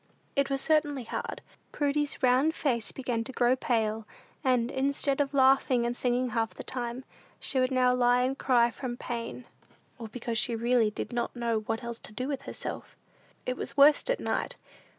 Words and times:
It 0.35 0.49
was 0.49 0.61
certainly 0.61 1.03
hard. 1.03 1.43
Prudy's 1.71 2.23
round 2.23 2.45
rosy 2.45 2.53
face 2.53 2.91
began 2.91 3.23
to 3.23 3.31
grow 3.31 3.55
pale; 3.55 4.07
and, 4.43 4.71
instead 4.71 5.21
of 5.21 5.31
laughing 5.31 5.85
and 5.85 5.95
singing 5.95 6.29
half 6.29 6.55
the 6.55 6.63
time, 6.63 7.05
she 7.39 7.59
would 7.59 7.69
now 7.69 7.93
lie 7.93 8.21
and 8.23 8.35
cry 8.35 8.71
from 8.71 8.97
pain, 8.97 9.45
or 9.99 10.07
because 10.07 10.39
she 10.39 10.55
really 10.55 10.89
did 10.89 11.13
not 11.13 11.35
know 11.35 11.59
what 11.67 11.83
else 11.83 11.99
to 11.99 12.11
do 12.13 12.27
with 12.27 12.41
herself. 12.49 12.95
It 13.45 13.55
was 13.57 13.77
worst 13.77 14.09
at 14.09 14.19
night. 14.19 14.57